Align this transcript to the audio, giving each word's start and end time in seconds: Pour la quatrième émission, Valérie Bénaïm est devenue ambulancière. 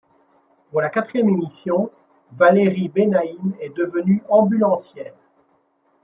Pour 0.71 0.81
la 0.81 0.89
quatrième 0.89 1.29
émission, 1.29 1.91
Valérie 2.33 2.89
Bénaïm 2.89 3.53
est 3.59 3.69
devenue 3.69 4.23
ambulancière. 4.29 5.13